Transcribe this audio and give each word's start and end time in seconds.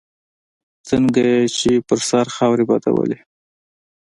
څنګه 0.89 1.21
يې 1.29 1.73
پر 1.87 1.99
سر 2.09 2.25
خاورې 2.35 2.63
بادولې. 2.69 3.19